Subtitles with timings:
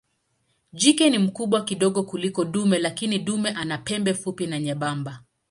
[0.73, 5.23] Jike ni mkubwa kidogo kuliko dume lakini dume ana pembe fupi na nyembamba.